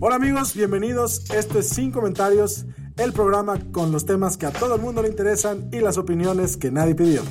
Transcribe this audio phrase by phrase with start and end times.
[0.00, 1.28] Hola amigos, bienvenidos.
[1.30, 2.66] Esto es Sin Comentarios,
[2.98, 6.56] el programa con los temas que a todo el mundo le interesan y las opiniones
[6.56, 7.22] que nadie pidió.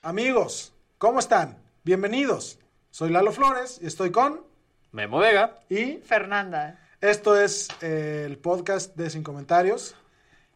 [0.00, 1.58] Amigos, ¿cómo están?
[1.84, 2.58] Bienvenidos.
[2.90, 4.53] Soy Lalo Flores y estoy con
[4.94, 5.56] Memo Vega.
[5.68, 6.78] y Fernanda.
[7.00, 9.96] esto es eh, el podcast de Sin Comentarios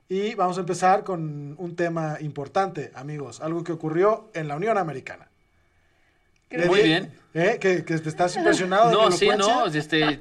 [0.08, 4.78] y vamos a empezar con un tema importante, amigos, algo que ocurrió en la Unión
[4.78, 5.26] Americana.
[6.50, 7.12] Le Muy bien.
[7.34, 7.58] ¿Eh?
[7.60, 9.66] ¿Que, que te estás impresionado No, sí, no.
[9.66, 10.18] Este,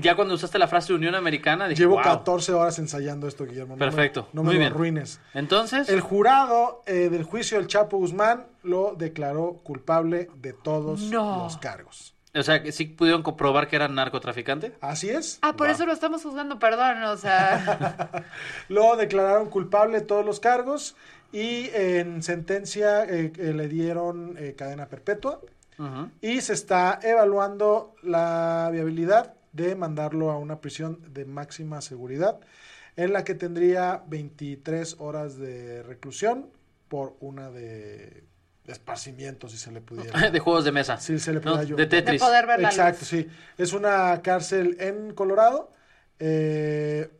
[0.00, 2.02] ya cuando usaste la frase Unión Americana, dije, Llevo wow.
[2.04, 3.74] 14 horas ensayando esto, Guillermo.
[3.76, 4.72] No me- Perfecto, No me, muy lo bien.
[4.72, 5.20] arruines.
[5.34, 11.42] Entonces, El jurado eh, del juicio del Chapo Guzmán lo declaró culpable de todos No.
[11.44, 12.14] los cargos.
[12.34, 14.72] O sea, que sí pudieron comprobar que era narcotraficante.
[14.80, 15.38] Así es.
[15.42, 18.24] Ah, por eso lo estamos juzgando, perdón, o sea,
[18.68, 20.96] Lo declararon culpable de todos los cargos
[21.32, 25.40] y en sentencia eh, eh, le dieron eh, cadena perpetua
[26.20, 32.38] y se está evaluando la viabilidad de mandarlo a una prisión de máxima seguridad
[32.96, 36.50] en la que tendría 23 horas de reclusión
[36.88, 38.24] por una de
[38.70, 40.30] esparcimiento si se le pudiera.
[40.30, 40.98] De juegos de mesa.
[40.98, 41.76] Sí, se le No, ayudar.
[41.76, 42.20] de de Tetris.
[42.22, 43.08] poder ver la Exacto, luz.
[43.08, 43.28] sí.
[43.58, 45.72] Es una cárcel en Colorado
[46.18, 47.10] eh,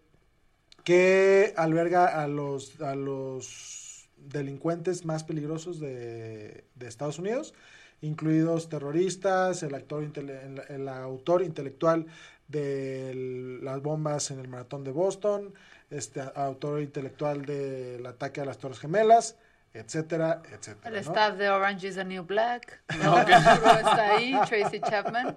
[0.84, 7.54] que alberga a los, a los delincuentes más peligrosos de, de Estados Unidos,
[8.00, 12.06] incluidos terroristas, el, actor intele- el, el autor intelectual
[12.48, 15.54] de las bombas en el maratón de Boston,
[15.90, 19.36] este autor intelectual del ataque a las Torres Gemelas,
[19.72, 20.88] etcétera, etcétera.
[20.88, 21.00] El ¿no?
[21.00, 22.82] staff de Orange is the New Black.
[23.02, 23.14] ¿no?
[23.20, 23.28] Ok.
[23.28, 25.36] está ahí, Tracy Chapman.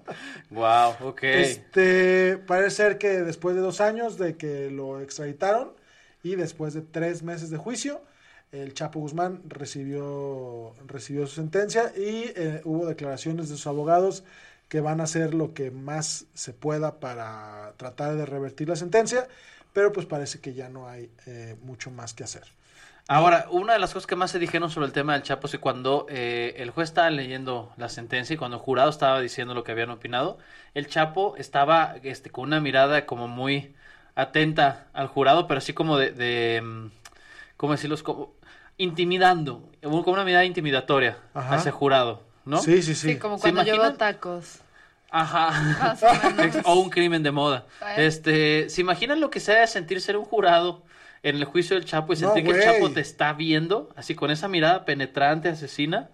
[0.50, 1.24] Wow, ok.
[1.24, 5.74] Este, parece ser que después de dos años de que lo extraditaron
[6.24, 8.02] y después de tres meses de juicio,
[8.52, 14.24] el Chapo Guzmán recibió, recibió su sentencia y eh, hubo declaraciones de sus abogados
[14.70, 19.28] que van a hacer lo que más se pueda para tratar de revertir la sentencia,
[19.74, 22.44] pero pues parece que ya no hay eh, mucho más que hacer.
[23.08, 25.52] Ahora, una de las cosas que más se dijeron sobre el tema del Chapo es
[25.52, 29.54] que cuando eh, el juez estaba leyendo la sentencia y cuando el jurado estaba diciendo
[29.54, 30.38] lo que habían opinado,
[30.74, 33.76] el Chapo estaba este, con una mirada como muy
[34.16, 36.88] atenta al jurado, pero así como de, de mm,
[37.58, 37.98] ¿cómo decirlo?
[38.04, 38.34] Como
[38.78, 41.56] intimidando, como una mirada intimidatoria Ajá.
[41.56, 42.60] a ese jurado, ¿no?
[42.60, 43.14] Sí, sí, sí.
[43.14, 44.60] Sí, como ¿Se cuando llevo tacos.
[45.12, 45.52] Ajá.
[45.80, 46.58] Más o menos.
[46.64, 47.66] o un crimen de moda.
[47.98, 50.82] Este, ¿se imaginan lo que sea de sentir ser un jurado
[51.24, 52.64] en el juicio del Chapo y No, sentir que el.
[52.64, 56.10] Chapo te está viendo, así con esa mirada penetrante, asesina?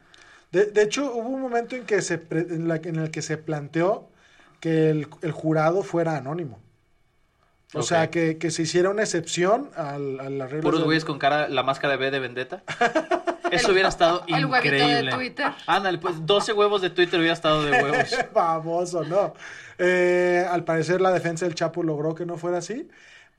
[0.52, 3.22] De, de hecho, hubo un momento en, que se pre- en, la- en el que
[3.22, 4.10] se planteó
[4.60, 6.60] que el, el jurado fuera anónimo.
[7.76, 10.64] O sea, que, que se hiciera una excepción al, a las reglas.
[10.64, 12.64] Puros güeyes con cara, la máscara de B de Vendetta.
[13.52, 15.12] Eso hubiera estado el huevito de increíble.
[15.12, 15.52] Twitter.
[15.68, 18.10] Ándale, pues 12 huevos de Twitter hubiera estado de huevos.
[18.34, 19.34] Baboso, ¿no?
[19.78, 22.88] Eh, al parecer la defensa del Chapo logró que no fuera así,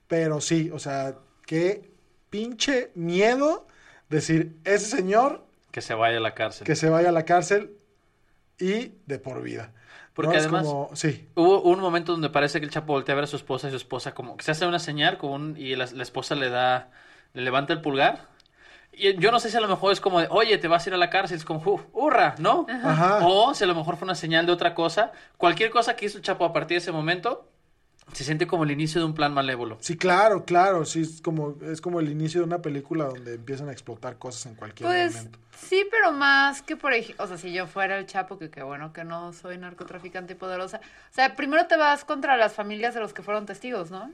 [0.06, 1.90] pero sí, o sea, qué
[2.30, 3.66] pinche miedo
[4.08, 6.66] decir, ese señor Que se vaya a la cárcel.
[6.66, 7.72] que se vaya a la cárcel
[8.58, 9.72] y de por vida.
[10.14, 13.24] Porque además- como- sí, Hubo un momento donde parece que el Chapo voltea a ver
[13.24, 15.76] a su esposa y su esposa como que se hace una señal con un- y
[15.76, 16.90] la, la esposa le da,
[17.32, 18.28] le levanta el pulgar.
[18.92, 20.90] Y yo no sé si a lo mejor es como de, oye, te vas a
[20.90, 22.66] ir a la cárcel, es como, "Uh, hurra, ¿no?
[22.68, 23.20] Ajá.
[23.22, 25.12] O si a lo mejor fue una señal de otra cosa.
[25.38, 27.48] Cualquier cosa que hizo el Chapo a partir de ese momento
[28.12, 29.78] se siente como el inicio de un plan malévolo.
[29.80, 33.68] Sí, claro, claro, sí, es como, es como el inicio de una película donde empiezan
[33.68, 35.38] a explotar cosas en cualquier Pues momento.
[35.58, 38.62] sí, pero más que por ejemplo, o sea, si yo fuera el Chapo, que qué
[38.62, 40.78] bueno que no soy narcotraficante y poderosa.
[41.10, 44.10] O sea, primero te vas contra las familias de los que fueron testigos, ¿no?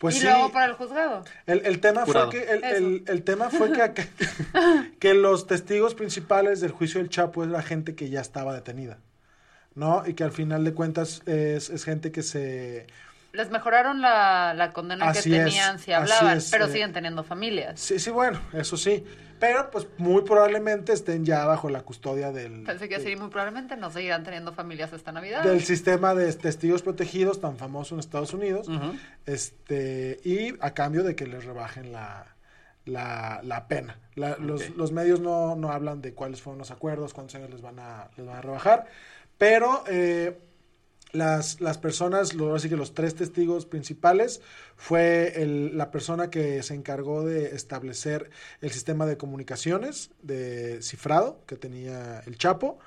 [0.00, 1.22] Pues y sí, luego para el juzgado.
[1.46, 2.30] el, el tema Jurado.
[2.32, 4.08] fue que el, el- el tema fue que, acá-
[4.98, 8.98] que los testigos principales del juicio del Chapo era gente que ya estaba detenida,
[9.74, 10.02] ¿no?
[10.06, 12.86] Y que al final de cuentas es, es gente que se
[13.32, 16.72] Les mejoraron la, la condena Así que es, tenían si así hablaban, es, pero eh.
[16.72, 17.80] siguen teniendo familias.
[17.80, 19.04] Sí, sí, bueno, eso sí.
[19.40, 23.28] pero pues muy probablemente estén ya bajo la custodia del, Pensé que de- sí, muy
[23.30, 25.42] probablemente no seguirán teniendo familias esta Navidad.
[25.42, 28.68] del sistema de testigos protegidos tan famoso en Estados Unidos,
[29.26, 32.26] este y a cambio de que les rebajen la,
[32.84, 33.98] la, la pena.
[34.14, 37.62] La- los, los medios no, no hablan de cuáles fueron los acuerdos, cuántos años les
[37.62, 38.86] van a, les van a rebajar,
[39.42, 40.38] pero eh,
[41.10, 44.40] las, las personas, lo, así que los tres testigos principales,
[44.76, 45.34] fue
[45.72, 48.30] la persona que se encargó de establecer
[48.60, 52.78] el sistema de comunicaciones de cifrado que tenía el Chapo,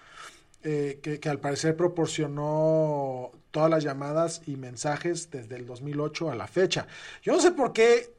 [0.64, 6.36] eh, que, que al parecer proporcionó todas las llamadas y mensajes desde el 2008 a
[6.36, 6.88] la fecha.
[7.22, 8.14] Yo no sé por qué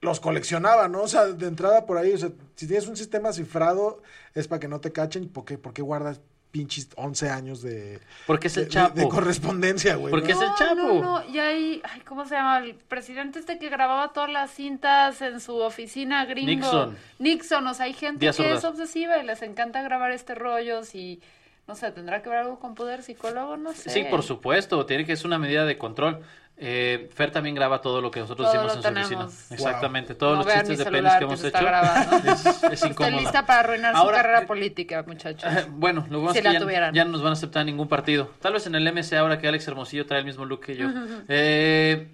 [0.00, 1.02] los coleccionaba, ¿no?
[1.02, 4.00] O sea, de entrada por ahí, o sea, si tienes un sistema cifrado
[4.32, 6.20] es para que no te cachen, ¿por qué, por qué guardas
[6.54, 7.98] pinches 11 años de,
[8.28, 8.94] Porque es el de- Chapo.
[8.94, 10.12] de correspondencia, güey?
[10.12, 10.40] Porque ¿no?
[10.40, 10.74] es el Chapo.
[10.76, 12.58] No, no, y hay, ay, ¿cómo se llama?
[12.58, 16.52] El presidente este que grababa todas las cintas en su oficina gringo.
[16.52, 16.96] Nixon.
[17.18, 18.58] Nixon, o sea, hay gente Díaz que Ordaz.
[18.58, 21.20] es obsesiva y les encanta grabar este rollo, si,
[21.66, 23.90] no sé, tendrá que ver algo con poder psicólogo, no sé.
[23.90, 26.22] Sí, por supuesto, tiene que ser una medida de control.
[26.56, 29.18] Eh, Fer también graba todo lo que nosotros Todo decimos lo en su oficina.
[29.18, 29.50] tenemos.
[29.52, 32.28] Exactamente, todos No los chistes de celular penes que que hemos hecho.
[32.30, 33.20] Es, es Estoy incómodo.
[33.20, 35.52] lista para arruinar Ahora, su carrera eh, política, muchachos.
[35.70, 38.30] Bueno, lo bueno Si es que ya, ya no nos van a aceptar ningún partido.
[38.40, 40.88] Tal vez en el MC ahora que Alex Hermosillo trae el mismo look que yo.
[41.28, 42.08] Eh,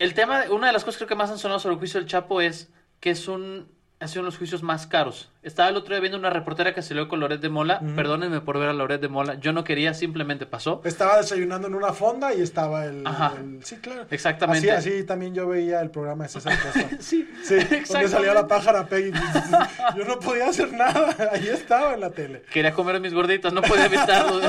[0.00, 2.00] el tema, de- una de las cosas creo que más han sonado sobre el juicio
[2.00, 2.70] del Chapo es
[3.00, 3.68] que es un,
[4.00, 5.30] ha sido uno de los juicios más caros.
[5.44, 7.80] Estaba el otro día viendo una reportera que se salió con Loret de Mola.
[7.94, 9.34] Perdónenme por ver a Loret de Mola.
[9.34, 10.80] Yo no quería, simplemente pasó.
[10.84, 13.06] Estaba desayunando en una fonda y estaba el...
[13.06, 13.34] Ajá.
[13.38, 14.06] el- sí, claro.
[14.10, 14.70] Exactamente.
[14.72, 16.88] Así, así también yo veía el programa de César Costa.
[17.00, 17.56] Sí, Sí,
[17.90, 19.12] donde salía la pájara Peggy.
[19.96, 21.14] Yo no podía hacer nada.
[21.32, 22.42] Ahí estaba en la tele.
[22.52, 24.40] Quería comer mis gorditas, no podía evitarlo.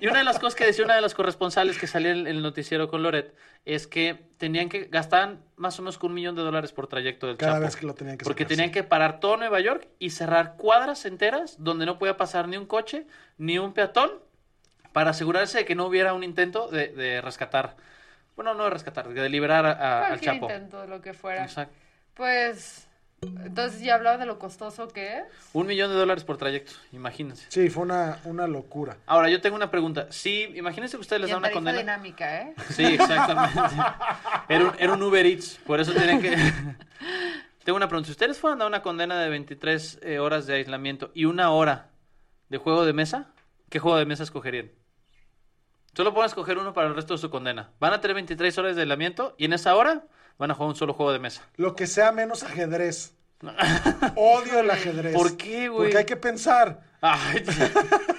[0.00, 2.42] y una de las cosas que decía una de las corresponsales que salía en el
[2.42, 3.34] noticiero con Loret
[3.64, 7.36] es que tenían que gastaban más o menos un millón de dólares por trayecto del
[7.36, 7.64] Cada Chapo.
[7.66, 8.72] vez que lo tenían que Porque sacar, tenían sí.
[8.72, 12.66] que parar todo Nueva York y cerrar cuadras enteras donde no podía pasar ni un
[12.66, 13.06] coche
[13.38, 14.10] ni un peatón
[14.92, 17.76] para asegurarse de que no hubiera un intento de, de rescatar.
[18.34, 20.46] Bueno, no de rescatar, de liberar a- al Cualquier Chapo.
[20.46, 21.44] intento de lo que fuera.
[21.44, 21.74] Exacto.
[22.14, 22.86] Pues,
[23.22, 25.24] entonces ya hablaba de lo costoso que es.
[25.52, 27.44] Un millón de dólares por trayecto, imagínense.
[27.50, 28.96] Sí, fue una, una locura.
[29.06, 30.06] Ahora, yo tengo una pregunta.
[30.10, 31.78] Sí, imagínense que ustedes les Y dan en una condena.
[31.78, 32.54] dinámica, ¿eh?
[32.70, 33.60] Sí, exactamente.
[34.48, 36.34] Era un, era un Uber Eats, por eso tienen que...
[37.64, 38.06] Tengo una pregunta.
[38.06, 41.90] Si ustedes fueran a una condena de 23 eh, horas de aislamiento y una hora
[42.48, 43.32] de juego de mesa,
[43.68, 44.70] ¿qué juego de mesa escogerían?
[45.94, 47.72] Solo pueden escoger uno para el resto de su condena.
[47.80, 50.06] Van a tener 23 horas de aislamiento y en esa hora
[50.38, 51.42] van a jugar un solo juego de mesa.
[51.56, 53.14] Lo que sea menos ajedrez.
[54.16, 55.14] Odio el ajedrez.
[55.14, 55.88] ¿Por qué, güey?
[55.88, 56.82] Porque hay que pensar.
[57.00, 57.44] Ay,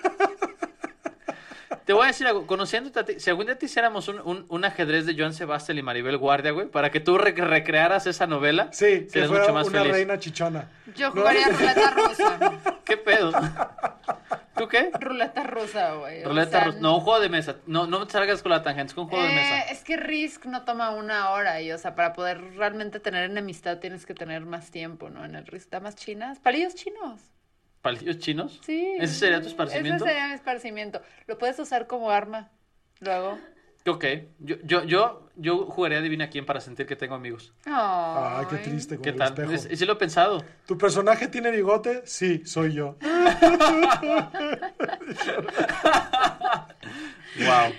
[1.85, 4.45] te voy a decir algo, conociéndote a ti, si algún día te hiciéramos un, un-
[4.47, 8.27] un ajedrez de Joan Sebastián y Maribel Guardia, güey, para que tú rec- recrearas esa
[8.27, 9.93] novela, Sí, que fuera mucho más una feliz.
[9.93, 10.69] reina chichona.
[10.95, 11.21] Yo No.
[11.21, 12.39] jugaría ruleta rusa.
[12.85, 13.31] ¿Qué pedo?
[14.57, 14.91] ¿Tú qué?
[14.99, 16.23] Ruleta rusa, güey.
[16.23, 16.79] o Ruleta sea, rusa.
[16.81, 17.55] No, un juego de mesa.
[17.65, 19.59] No, no te salgas con la tangente, es un juego de eh, mesa.
[19.71, 23.79] Es que Risk no toma una hora y, o sea, para poder realmente tener enemistad
[23.79, 25.23] tienes que tener más tiempo, ¿no?
[25.25, 27.21] En el Risk, damas chinas, palillos chinos.
[27.81, 28.59] ¿Palillos chinos?
[28.63, 28.95] Sí.
[28.99, 30.05] ¿Ese sería tu esparcimiento?
[30.05, 31.01] Ese sería mi esparcimiento.
[31.27, 32.49] Lo puedes usar como arma
[32.99, 33.39] luego.
[33.87, 34.05] Ok,
[34.37, 37.51] yo, yo, yo, yo jugaría Adivina quién para sentir que tengo amigos.
[37.65, 39.29] Ay, qué triste con ¿Qué el tal?
[39.29, 39.51] espejo.
[39.53, 40.45] Es- sí lo he pensado.
[40.67, 42.03] ¿Tu personaje tiene bigote?
[42.05, 42.95] Sí, soy yo.
[47.37, 47.73] Wow.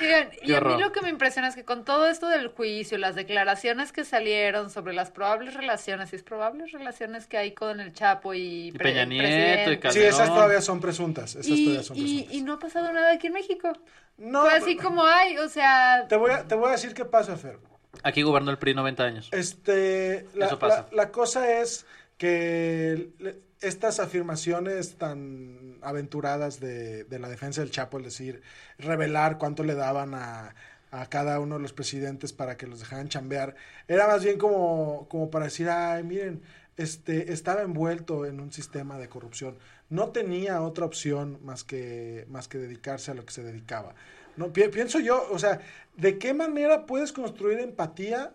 [0.00, 2.96] Oigan, y a mí lo que me impresiona es que con todo esto del juicio,
[2.98, 7.80] las declaraciones que salieron sobre las probables relaciones, y es probables relaciones que hay con
[7.80, 9.78] el Chapo y, Y pre- Peña Nieto y.
[9.78, 9.92] Calderón.
[9.92, 11.34] Sí, esas todavía son presuntas.
[11.36, 12.34] Esas y, todavía son y- presuntas.
[12.34, 13.72] y no ha pasado nada aquí en México.
[14.16, 17.04] No, Fue así como hay, o sea, te voy, a, te voy a decir qué
[17.04, 17.58] pasa, Fer.
[18.02, 19.28] Aquí gobernó el PRI 90 años.
[19.32, 20.86] Este, la, Eso pasa.
[20.90, 21.86] la- la cosa es
[22.16, 28.42] que le- estas afirmaciones tan aventuradas de, de la defensa del Chapo, es decir,
[28.78, 30.54] revelar cuánto le daban a,
[30.90, 33.54] a cada uno de los presidentes para que los dejaran chambear,
[33.88, 36.42] era más bien como, como para decir, ay, miren,
[36.76, 39.58] este, estaba envuelto en un sistema de corrupción.
[39.90, 43.94] No tenía otra opción más que, más que dedicarse a lo que se dedicaba.
[44.36, 45.60] No, pi- pienso yo, o sea,
[45.96, 48.32] ¿de qué manera puedes construir empatía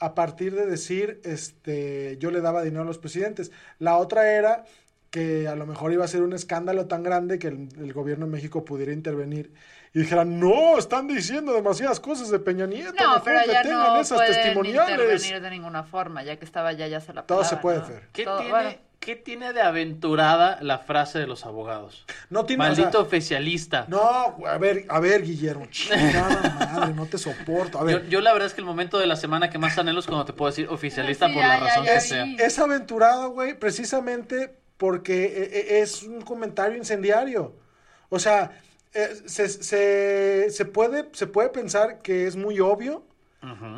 [0.00, 3.52] a partir de decir, este, yo le daba dinero a los presidentes?
[3.78, 4.64] La otra era
[5.10, 8.26] que a lo mejor iba a ser un escándalo tan grande que el, el gobierno
[8.26, 9.52] de México pudiera intervenir
[9.92, 14.00] y dijeran, no, están diciendo demasiadas cosas de Peña Nieto, no, mejor pero ya no
[14.00, 14.90] esas pueden testimoniales.
[14.90, 17.84] intervenir de ninguna forma, ya que estaba ya, ya se la Todo se puede ¿no?
[17.84, 18.08] hacer.
[18.12, 22.04] ¿Qué Todo- tiene, bueno, ¿qué tiene de aventurada la frase de los abogados?
[22.28, 23.86] No tiene, o Maldito sea, oficialista.
[23.88, 25.66] No, a ver, a ver, Guillermo.
[25.70, 27.78] Chingada madre, no te soporto.
[27.78, 29.76] A Yo, ver, yo la verdad es que el momento de la semana que más
[29.76, 32.24] anhelo es cuando te puedo decir oficialista Sí, por ya, la razón ya que sea.
[32.38, 37.56] es aventurado, güey, precisamente porque e- e- es un comentario incendiario.
[38.08, 38.52] O sea,
[38.94, 43.02] eh, se, se- se puede, se puede pensar que es muy obvio,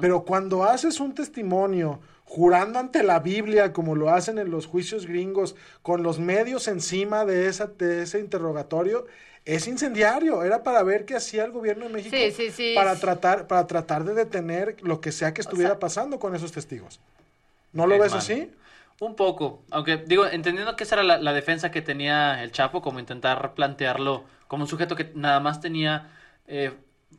[0.01, 5.07] pero cuando haces un testimonio jurando ante la Biblia, como lo hacen en los juicios
[5.07, 9.07] gringos, con los medios encima de, esa, de ese interrogatorio,
[9.45, 10.43] es incendiario.
[10.43, 12.73] Era para ver qué hacía el gobierno de México Sí, sí, sí.
[12.75, 16.51] para tratar, para tratar de detener lo que sea que estuviera sea- pasando con esos
[16.51, 16.99] testigos.
[17.73, 18.51] ¿No lo ves así?
[19.03, 22.81] Un poco, aunque digo, entendiendo que esa era la, la defensa que tenía el Chapo,
[22.81, 26.13] como intentar plantearlo como un sujeto que nada más tenía
[26.47, 26.73] eh,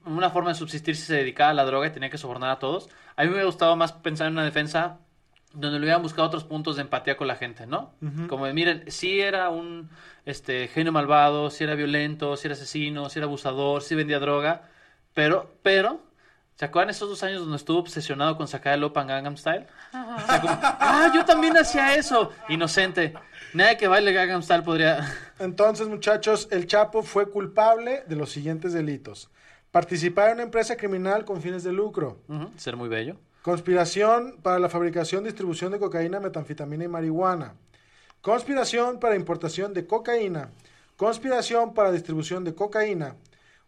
[0.05, 2.59] una forma de subsistir si se dedicaba a la droga y tenía que sobornar a
[2.59, 2.87] todos.
[3.17, 4.99] A mí me hubiera gustado más pensar en una defensa
[5.51, 7.91] donde le hubieran buscado otros puntos de empatía con la gente, ¿no?
[8.29, 9.89] Como de, miren, si era un
[10.25, 14.69] este, genio malvado, si era violento, si era asesino, si era abusador, si vendía droga,
[15.13, 15.99] pero, pero,
[16.55, 19.67] ¿se acuerdan esos dos años donde estuvo obsesionado con sacar el Open Gangnam Style?
[19.91, 22.31] O sea, como, ah, yo también hacía eso.
[22.49, 23.13] Inocente.
[23.53, 25.05] Nadie que baile Gangnam Style podría...
[25.39, 29.29] Entonces, muchachos, el Chapo fue culpable de los siguientes delitos.
[29.71, 32.19] Participar en una empresa criminal con fines de lucro.
[32.57, 33.17] Ser muy bello.
[33.41, 37.55] Conspiración para la fabricación, distribución de cocaína, metanfetamina y marihuana.
[38.21, 40.49] Conspiración para importación de cocaína.
[40.95, 43.15] Conspiración para distribución de cocaína.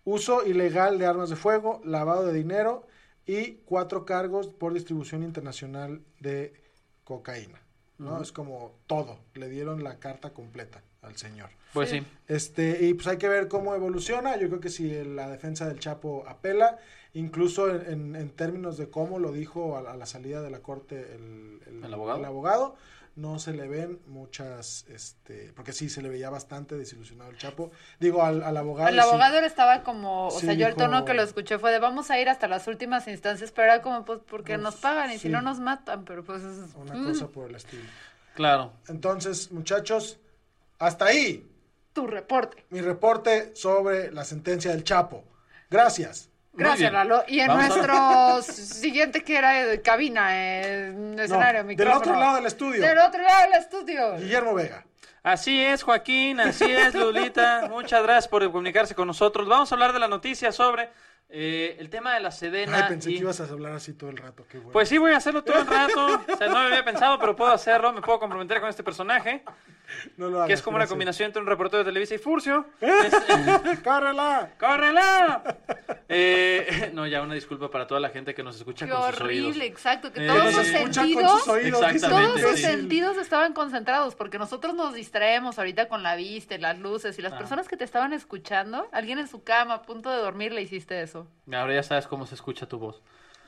[0.06, 2.88] Uso ilegal de armas de fuego, lavado de dinero
[3.26, 6.54] y cuatro cargos por distribución internacional de
[7.04, 7.60] cocaína.
[7.98, 8.22] ¿no?
[8.22, 9.18] Es como todo.
[9.34, 11.50] Le dieron la carta completa al señor.
[11.74, 12.04] Pues sí.
[12.28, 14.38] Este, y pues hay que ver cómo evoluciona.
[14.38, 16.78] Yo creo que si la defensa del Chapo apela,
[17.14, 20.50] incluso en, en- en términos de cómo lo dijo a, la- a la salida de
[20.52, 22.26] la corte el, ¿El abogado?
[22.26, 22.76] abogado,
[23.16, 27.72] no se le ven muchas, este, porque sí se le veía bastante desilusionado el Chapo.
[28.00, 28.90] Digo, al, al abogado.
[28.90, 29.00] El sí.
[29.00, 32.12] abogado estaba como, o Sí, sea, yo el tono que lo escuché fue de vamos
[32.12, 35.14] a ir hasta las últimas instancias, pero era como, pues, porque Pues, nos pagan y
[35.14, 35.20] sí.
[35.22, 36.44] si no nos matan, pero pues...
[36.44, 37.84] es- Una mm, cosa por el estilo.
[38.34, 38.74] Claro.
[38.90, 40.20] Entonces, muchachos,
[40.78, 41.50] hasta ahí
[41.94, 42.66] Tu reporte.
[42.70, 45.24] mi reporte sobre la sentencia del Chapo.
[45.70, 46.30] Gracias.
[46.56, 46.92] Gracias.
[46.92, 47.24] Lalo.
[47.28, 52.36] Y en Vamos nuestro siguiente, que era de cabina, eh, escenario, No, del otro lado
[52.36, 52.82] del estudio.
[52.82, 54.18] Del otro lado del estudio.
[54.18, 54.86] Guillermo Vega.
[55.24, 57.68] Así es, Joaquín, así es, Lulita.
[57.70, 59.48] Muchas gracias por comunicarse con nosotros.
[59.48, 60.90] Vamos a hablar de la noticia sobre
[61.30, 62.78] eh, el tema de la Sedena.
[62.78, 64.46] Ay, pensé y- que ibas a hablar así todo el rato.
[64.50, 64.72] Qué bueno.
[64.72, 66.22] Pues sí, voy a hacerlo todo el rato.
[66.32, 67.92] O sea, no lo había pensado, pero puedo hacerlo.
[67.94, 69.44] Me puedo comprometer con este personaje,
[70.18, 72.66] no lo hagas, que es como una combinación entre un reportero de Televisa y Furcio.
[72.80, 74.50] Este, ¡Córrela!
[74.60, 75.58] ¡Córrela!
[76.08, 79.22] Eh, no, ya una disculpa para toda la gente que nos escucha Qué con sus
[79.22, 79.46] oídos.
[79.48, 80.12] horrible, exacto.
[80.14, 82.62] Que Eh, todos los escucha con sentidos, sus oídos, todos los sí.
[82.62, 87.22] sentidos estaban concentrados, porque nosotros nos distraemos ahorita con la vista, y las luces, y
[87.22, 87.38] las Ah.
[87.38, 91.02] personas que te estaban escuchando, alguien en su cama a punto de dormir le hiciste
[91.02, 91.15] eso.
[91.54, 93.02] Ahora ya sabes cómo se escucha tu voz.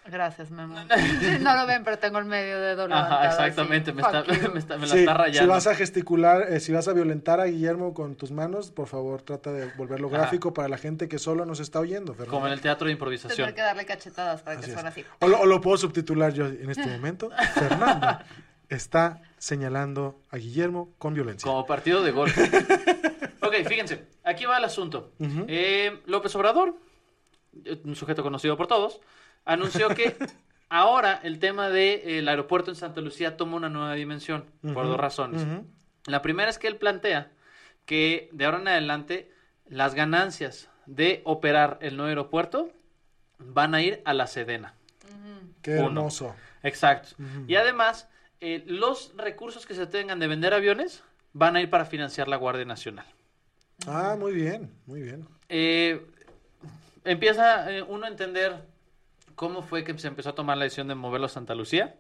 [0.10, 0.76] Gracias, Memo.
[1.42, 3.92] No lo ven, pero tengo el medio dedo Ajá, exactamente.
[3.92, 5.52] Me está, me está- me la Sí, está si rayando.
[5.54, 9.22] vas a gesticular, eh, si vas a violentar a Guillermo con tus manos, por favor
[9.22, 10.18] trata de volverlo Ajá.
[10.20, 12.14] gráfico para la gente que solo nos está oyendo.
[12.14, 12.32] Fernando.
[12.32, 13.36] Como en el teatro de improvisación.
[13.36, 15.04] Tendré que darle cachetadas para Así que suene así.
[15.20, 17.30] O, lo, o lo puedo subtitular yo en este momento.
[17.56, 18.20] Fernando
[18.70, 21.46] está señalando a Guillermo con violencia.
[21.50, 22.38] Como partido de golf.
[23.42, 25.12] ok, fíjense, aquí va el asunto.
[25.20, 25.46] Ujú.
[25.50, 26.76] Eh, López Obrador,
[27.84, 29.00] un sujeto conocido por todos,
[29.46, 30.16] anunció que
[30.70, 35.46] ahora el tema del aeropuerto en Santa Lucía toma una nueva dimensión, por dos razones.
[36.06, 37.32] La primera es que él plantea
[37.86, 39.32] que de ahora en adelante
[39.68, 42.72] las ganancias de operar el nuevo aeropuerto
[43.40, 44.74] van a ir a la Sedena.
[45.62, 45.88] Qué Uno.
[45.88, 46.36] hermoso.
[46.64, 47.16] Exacto.
[47.48, 48.08] Y además,
[48.40, 52.38] eh, los recursos que se tengan de vender aviones van a ir para financiar la
[52.38, 53.06] Guardia Nacional.
[53.86, 55.28] Ah, muy bien, muy bien.
[55.50, 56.06] Eh,
[57.12, 58.64] empieza eh, uno a entender
[59.36, 61.96] cómo fue que se empezó a tomar la decisión de moverlo a Santa Lucía,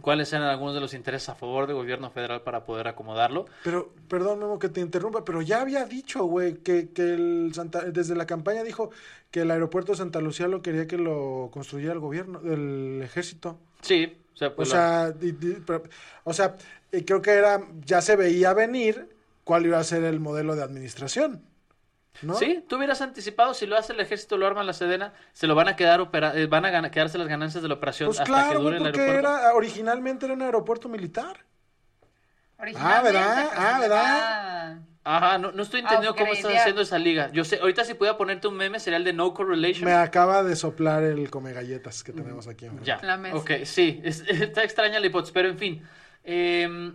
[0.00, 3.46] cuáles eran algunos de los intereses a favor del gobierno federal para poder acomodarlo.
[3.62, 7.82] Pero, perdón, Memo, que te interrumpa, pero ya había dicho, güey, que, que el Santa,
[7.82, 8.90] desde la campaña dijo
[9.30, 13.58] que el aeropuerto de Santa Lucía lo quería que lo construyera el gobierno, el ejército.
[13.82, 15.14] Sí, o sea, O pues, sea,
[15.64, 15.84] pero-
[16.24, 16.56] o sea,
[16.90, 20.62] eh, creo que era, ya se veía venir cuál iba a ser el modelo de
[20.64, 21.44] administración,
[22.22, 22.34] ¿no?
[22.34, 25.54] Sí, tú hubieras anticipado, si lo hace el ejército, lo arma la Sedena, se lo
[25.54, 28.20] van a quedar opera eh, van a gana- quedarse las ganancias de la operación Pues
[28.20, 29.38] hasta claro, que dure güey, el porque aeropuerto.
[29.42, 31.38] era, originalmente era un aeropuerto militar.
[32.58, 33.48] Originalmente, ¿verdad?
[33.56, 34.78] Ah, ¿verdad?
[35.06, 36.60] Ajá, no, no estoy entendiendo cómo estás Upgradear.
[36.62, 37.30] haciendo esa liga.
[37.32, 39.84] Yo sé, ahorita si pudiera ponerte un meme sería el de no correlation.
[39.84, 42.64] Me acaba de soplar el come galletas que tenemos aquí.
[42.66, 42.86] enfrente.
[42.86, 43.00] Ya.
[43.02, 43.36] La mesa.
[43.36, 45.82] Ok, sí, es- está extraña la hipótesis, pero en fin.
[46.22, 46.92] eh,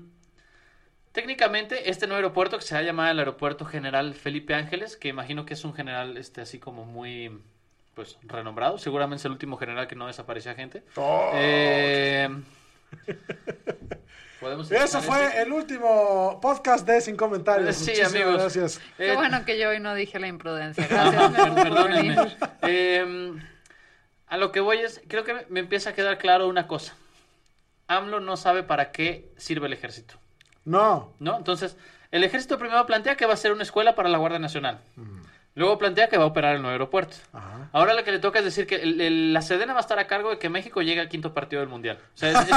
[1.20, 5.10] Técnicamente, este nuevo aeropuerto que se va a llamar el Aeropuerto General Felipe Ángeles, que
[5.10, 7.42] imagino que es un general este así como muy
[7.94, 10.82] pues renombrado, seguramente es el último general que no desaparecía gente.
[10.96, 12.30] Oh, Eh,
[14.40, 17.76] podemos Eso fue ese- el último podcast de Sin Comentarios.
[17.76, 18.34] Sí, Muchísimas amigos.
[18.36, 18.82] gracias.
[18.96, 20.88] Qué Eh, bueno que yo hoy no dije la imprudencia.
[20.90, 22.16] Gracias, perdónenme.
[22.16, 22.38] venir.
[22.62, 23.34] Eh,
[24.28, 26.96] a lo que voy es, creo que me empieza a quedar claro una cosa.
[27.88, 30.16] AMLO no sabe para qué sirve el ejército,
[30.70, 31.14] No.
[31.20, 31.38] ¿no?
[31.38, 31.76] Entonces,
[32.12, 34.80] el ejército primero plantea que va a ser una escuela para la Guardia Nacional.
[35.56, 37.18] Luego plantea que va a operar el nuevo aeropuerto.
[37.34, 37.70] Ajá.
[37.74, 40.00] Ahora lo que le toca es decir que el- el- la Sedena va a estar
[40.00, 41.98] a cargo de que México llegue al quinto partido del Mundial.
[42.16, 42.48] O sea, es,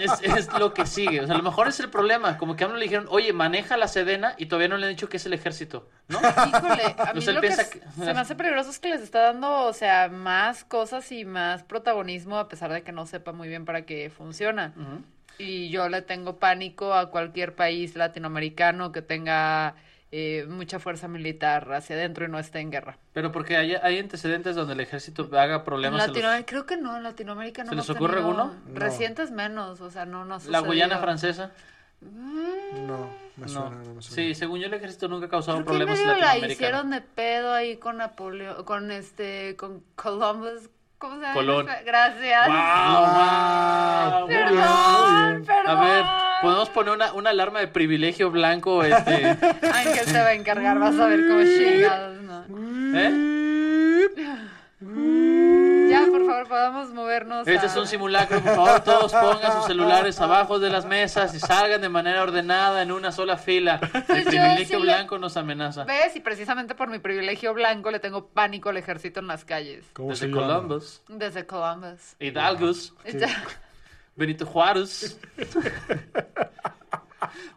[0.00, 1.20] es- es- es lo que sigue.
[1.22, 2.36] O sea, a lo mejor es el problema.
[2.36, 4.92] Como que a AMLO le dijeron, oye, maneja la Sedena y todavía no le han
[4.92, 6.18] dicho que es el ejército, ¿no?
[6.18, 7.80] Híjole, a O mí sea, él lo que se
[8.12, 12.38] me hace peligroso es que les está dando, o sea, más cosas y más protagonismo
[12.38, 14.74] a pesar de que no sepa muy bien para qué funciona.
[14.76, 15.02] Ujú.
[15.38, 19.74] Y yo le tengo pánico a cualquier país latinoamericano que tenga
[20.12, 22.98] eh, mucha fuerza militar hacia adentro y no esté en guerra.
[23.12, 26.76] Pero porque hay, hay antecedentes donde el ejército haga problemas en los- Latinoamérica, creo que
[26.76, 28.54] no, en Latinoamérica no ¿Se les ocurre tenido- alguno?
[28.68, 28.78] No.
[28.78, 31.50] Recientes menos, o sea, no, no La Guyana francesa.
[32.00, 33.82] No, me suena, No.
[33.82, 34.02] no me suena.
[34.02, 36.52] Sí, según yo el ejército nunca ha causado Creo que problemas en medio la Latinoamérica.
[36.64, 40.68] hicieron de pedo ahí con Napoleón, con este, con Columbus.
[40.98, 41.34] ¿Cómo se llama?
[41.34, 41.66] Colón.
[41.84, 42.48] Gracias.
[42.48, 44.28] ¡Wow!
[44.28, 45.44] Bien, Perdón.
[45.66, 46.04] A ver,
[46.42, 49.26] podemos poner una, una alarma de privilegio blanco, este,
[49.72, 52.44] Ángel se va a encargar, vas a ver cómo chingados, ¿no?
[52.98, 54.08] ¿eh?
[55.90, 57.46] Ya, por favor, podamos movernos.
[57.46, 61.34] Este a- es un simulacro, por favor, todos pongan sus celulares abajo de las mesas
[61.34, 63.80] y salgan de manera ordenada en una sola fila.
[63.94, 65.84] El Pues privilegio sí le- blanco nos amenaza.
[65.84, 66.16] ¿Ves?
[66.16, 69.84] Y precisamente por mi privilegio blanco le tengo pánico al ejército en las calles.
[69.92, 70.52] ¿Cómo se Desde llama?
[70.54, 72.16] Columbus, Desde Columbus.
[72.18, 73.28] Hidalgos, Ya.
[74.16, 75.18] Benito Juárez.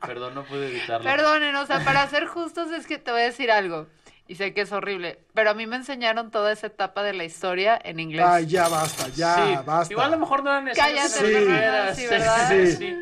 [0.01, 1.03] Perdón, no pude evitarlo.
[1.03, 3.87] Perdonen, o sea, para ser justos es que te voy a decir algo.
[4.29, 7.23] Y sé que es horrible, pero a mí me enseñaron toda esa etapa de la
[7.23, 8.25] historia en inglés.
[8.27, 9.93] Ay, ya basta, ya, Sí, basta.
[9.93, 12.49] Igual a lo mejor no eran Fernanda, primeras, sí, ¿verdad?
[12.49, 12.71] Sí.
[12.73, 12.97] sí.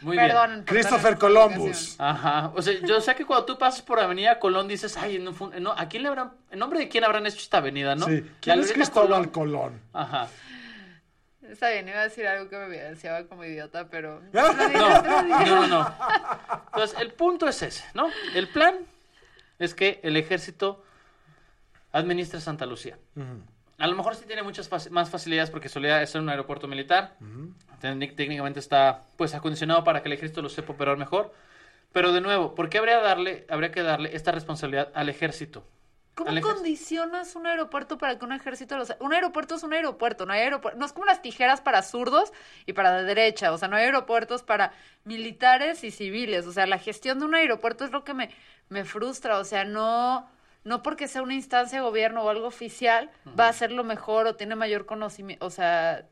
[0.00, 0.28] Muy bien.
[0.28, 0.64] Perdonen.
[0.64, 1.96] por Christopher Columbus.
[1.98, 5.32] Ajá, o sea, yo sé que cuando tú pasas por Avenida Colón dices, ay, no,
[5.60, 8.06] no, ¿a quién le habrán, en nombre de quién habrán hecho esta avenida, no?
[8.06, 8.24] Sí.
[8.40, 9.30] ¿Quién es Alberta Cristóbal Colón.
[9.30, 9.80] Colón?
[9.92, 10.28] Ajá.
[11.42, 14.22] Está bien, iba a decir algo que me evidenciaba como idiota, pero...
[14.32, 15.94] No, no, no.
[16.66, 18.08] Entonces, el punto es ese, ¿no?
[18.34, 18.76] El plan
[19.64, 20.82] es que el ejército
[21.92, 22.98] administre Santa Lucía.
[23.78, 27.16] A lo mejor sí tiene muchas más facilidades porque solía ser un aeropuerto militar.
[27.80, 31.32] Técnic- Técnicamente está pues acondicionado para que el ejército lo sepa operar mejor.
[31.92, 35.66] Pero de nuevo, ¿por qué habría, darle, habría que darle esta responsabilidad al ejército?
[36.14, 38.96] ¿Cómo condicionas un aeropuerto para que un ejército lo sea?
[39.00, 42.32] Un aeropuerto es un aeropuerto, no hay aeropuerto, no es como las tijeras para zurdos
[42.66, 44.72] y para de derecha, o sea, no hay aeropuertos para
[45.04, 48.30] militares y civiles, o sea, la gestión de un aeropuerto es lo que me,
[48.68, 50.28] me frustra, o sea, no,
[50.64, 54.26] no porque sea una instancia de gobierno o algo oficial va a ser lo mejor
[54.26, 56.06] o tiene mayor conocimiento, o sea,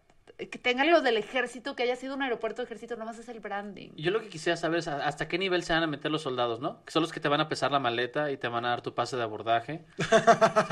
[0.49, 3.41] que tenga lo del ejército, que haya sido un aeropuerto de ejército, nomás es el
[3.41, 3.91] branding.
[3.97, 6.61] Yo lo que quisiera saber es hasta qué nivel se van a meter los soldados,
[6.61, 6.85] ¿no?
[6.85, 8.81] Que son los que te van a pesar la maleta y te van a dar
[8.83, 9.85] tu pase de abordaje.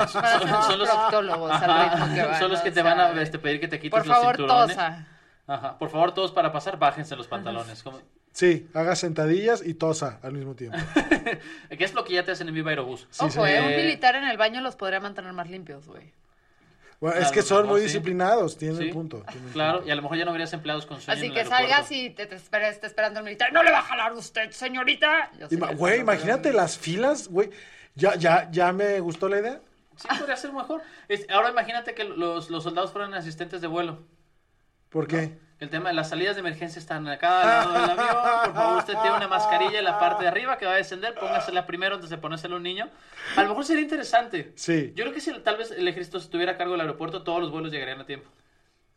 [0.08, 3.22] Son los- proctólogos al Ajá, ritmo que van, son los que te sea, van a
[3.22, 4.76] este, pedir que te quites Por los favor, cinturones.
[4.76, 5.06] tosa.
[5.46, 5.78] Ajá.
[5.78, 7.82] Por favor, todos para pasar, bájense los pantalones.
[7.82, 8.00] Como-
[8.32, 10.78] Sí, haga sentadillas y tosa al mismo tiempo.
[11.76, 13.08] ¿Qué es lo que ya te hacen en Viva Aerobús?
[13.10, 16.12] Sí, Ojo, eh, un militar en el baño los podría mantener más limpios, güey.
[17.00, 17.86] Bueno, es que son mejor muy sí.
[17.86, 19.22] disciplinados, tienen Sí, punto.
[19.30, 19.88] tienen Claro, punto.
[19.88, 21.74] y a lo mejor ya no verías empleados con sueño Así en que el aeropuerto.
[21.74, 23.52] salgas y te, te espera- esté esperando el militar.
[23.52, 25.30] ¡No le va a jalar usted, señorita!
[25.50, 27.50] Ima- Güey, imagínate las filas, güey.
[27.94, 29.60] Ya, ya, ya me gustó la idea.
[29.96, 30.82] Sí, podría ser mejor.
[31.08, 34.00] Es- ahora imagínate que los, los soldados fueran asistentes de vuelo.
[34.88, 35.38] ¿Por qué?
[35.60, 38.06] El tema de las salidas de emergencia están a cada lado del avión.
[38.44, 41.14] Por favor, usted tiene una mascarilla en la parte de arriba que va a descender.
[41.14, 42.88] Póngasela primero antes de ponérsela a un niño.
[43.36, 44.52] A lo mejor sería interesante.
[44.54, 44.92] Sí.
[44.94, 47.50] Yo creo que si tal vez el ejército estuviera a cargo del aeropuerto, todos los
[47.50, 48.30] vuelos llegarían a tiempo.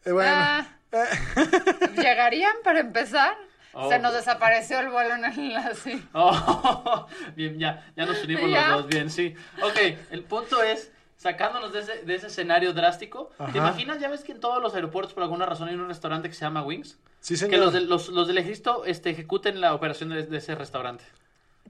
[0.05, 0.31] Eh, bueno.
[0.33, 0.65] Ah,
[1.95, 3.35] ¿Llegarían para empezar?
[3.73, 3.89] Oh.
[3.89, 6.05] Se nos desapareció el vuelo en el así.
[6.13, 8.67] Oh, bien, ya, ya nos unimos Ya.
[8.67, 9.33] los dos, bien, sí.
[9.63, 9.77] Ok,
[10.11, 10.91] el punto es,
[11.25, 13.51] sacándonos de ese, de ese escenario drástico, Ajá.
[13.51, 13.99] ¿te imaginas?
[13.99, 16.41] Ya ves que en todos los aeropuertos, por alguna razón, hay un restaurante que se
[16.41, 16.97] llama Wings.
[17.19, 17.59] Sí, Que señor.
[17.59, 21.03] los, del- los, los del ejército este, ejecuten la operación de, de ese restaurante.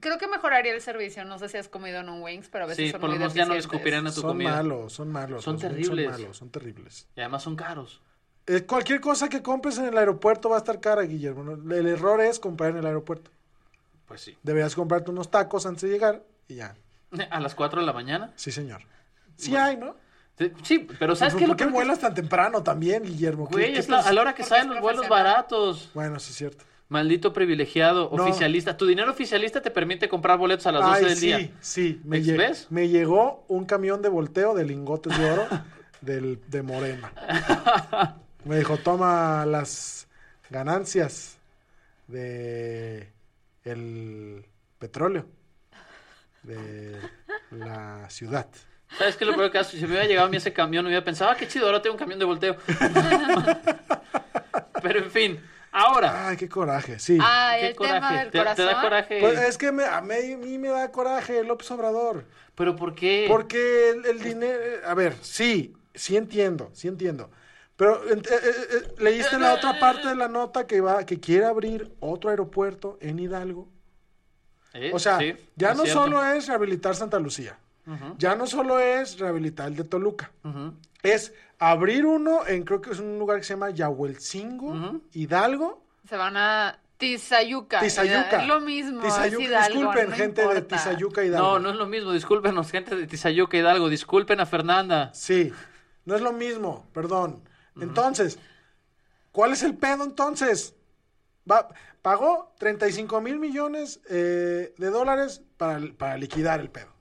[0.00, 1.24] Creo que mejoraría el servicio.
[1.26, 3.16] No sé si has comido en un Wings, pero a veces Sí, son por lo
[3.16, 4.50] menos ya no escupirán a tu son comida.
[4.56, 5.44] malos, son malos.
[5.44, 6.06] Son los Wings terribles.
[6.12, 7.06] Son malos, son terribles.
[7.14, 8.00] Y además son caros.
[8.46, 11.52] Eh, cualquier cosa que compres en el aeropuerto va a estar cara, Guillermo.
[11.72, 13.30] El error es comprar en el aeropuerto.
[14.08, 14.36] Pues sí.
[14.42, 16.74] Deberías comprarte unos tacos antes de llegar y ya.
[17.30, 18.32] A las 4 de la mañana.
[18.36, 18.80] Sí, señor.
[19.36, 19.96] Sí hay, ¿no?
[20.62, 21.46] Sí, pero ¿sabes ¿Por, qué?
[21.46, 23.46] ¿por qué vuelas tan temprano también, Guillermo?
[23.48, 24.08] ¿Qué- Güey, qué es la- pasa?
[24.08, 25.90] a la hora que salen los vuelos baratos.
[25.94, 26.64] Bueno, sí es cierto.
[26.88, 28.24] Maldito privilegiado, No.
[28.24, 28.76] oficialista.
[28.76, 31.50] Tu dinero oficialista te permite comprar boletos a las 12 Ay, del sí, día.
[31.60, 32.00] sí.
[32.04, 32.26] Me, ¿Ves?
[32.26, 32.66] lle- ¿Ves?
[32.70, 35.46] me llegó un camión de volteo de lingotes de oro
[36.00, 37.12] del, de Morena.
[38.44, 40.08] Me dijo, toma las
[40.50, 41.38] ganancias
[42.08, 43.10] de
[43.64, 44.44] el
[44.78, 45.26] petróleo
[46.42, 46.96] de
[47.52, 48.48] la ciudad.
[48.98, 49.70] ¿Sabes qué es lo peor caso?
[49.72, 51.94] Si me hubiera llegado a mí ese camión, hubiera pensado, ah, qué chido, ahora tengo
[51.94, 52.56] un camión de volteo.
[54.82, 56.28] Pero en fin, ahora.
[56.28, 57.18] Ay, qué coraje, sí.
[57.20, 58.16] Ay, ¿Qué el tema coraje?
[58.18, 58.66] del ¿Te, te corazón.
[58.66, 59.20] da coraje?
[59.20, 62.24] Pues es que me- a, mí, a mí me da coraje López Obrador.
[62.54, 63.26] ¿Pero por qué?
[63.28, 67.30] Porque el, el dinero, a ver, sí, sí entiendo, sí entiendo.
[67.76, 68.32] Pero eh, eh,
[68.70, 72.98] eh, leíste la otra parte de la nota que va, que quiere abrir otro aeropuerto
[73.00, 73.68] en Hidalgo.
[74.74, 76.02] Eh, O sea, sí, ya no cierto.
[76.04, 77.58] solo es rehabilitar Santa Lucía,
[78.18, 80.30] Ya no solo es rehabilitar el de Toluca,
[81.02, 85.00] es abrir uno en creo que es un lugar que se llama Yahuelcingo.
[85.12, 85.84] Hidalgo.
[86.08, 87.80] Se van a Tizayuca.
[87.80, 88.42] Tizayuca.
[88.42, 89.02] Es lo mismo.
[89.02, 90.76] Tizayuca, es Hidalgo, disculpen, no gente de importa.
[90.76, 91.48] Tizayuca, Hidalgo.
[91.48, 92.12] No, no es lo mismo.
[92.12, 93.88] Discúlpenos, gente de Tizayuca Hidalgo.
[93.88, 95.10] Disculpen a Fernanda.
[95.12, 95.52] Sí,
[96.04, 97.42] no es lo mismo, perdón.
[97.80, 98.38] Entonces,
[99.32, 100.76] ¿cuál es el pedo entonces?
[101.50, 101.68] Va,
[102.02, 106.91] pagó 35 mil millones eh, de dólares para, para liquidar el pedo.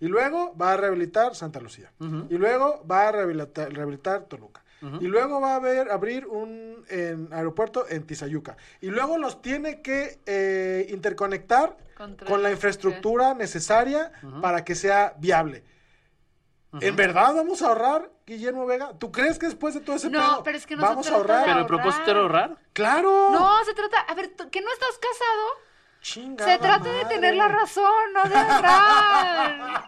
[0.00, 1.90] Y luego va a rehabilitar Santa Lucía.
[2.00, 4.62] Y luego va a rehabilitar, rehabilitar Toluca.
[5.00, 8.56] Y luego va a haber, abrir un en, aeropuerto en Tizayuca.
[8.80, 11.76] Y luego los tiene que eh, interconectar
[12.26, 15.64] Con la infraestructura necesaria para que sea viable.
[16.80, 18.92] ¿En verdad vamos a ahorrar, Guillermo Vega?
[18.98, 21.06] ¿Tú crees que después de todo ese No, pedo pero es que no se vamos
[21.06, 21.44] a trata ahorrar?
[21.46, 22.56] Pero el propósito era ahorrar.
[22.74, 23.30] ¡Claro!
[23.32, 24.00] No, se trata.
[24.00, 25.46] A ver, ¿tú- ¿que no estás casado?
[26.00, 29.84] Chingada Se trata de tener la razón, no de ahorrar.